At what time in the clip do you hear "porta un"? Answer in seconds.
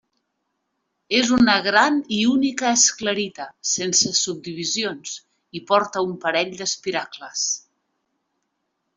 5.73-6.15